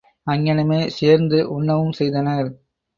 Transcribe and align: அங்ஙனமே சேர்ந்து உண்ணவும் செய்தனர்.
அங்ஙனமே 0.27 0.87
சேர்ந்து 0.89 1.39
உண்ணவும் 1.49 1.91
செய்தனர். 1.91 2.49